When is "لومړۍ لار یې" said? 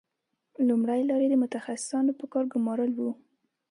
0.67-1.29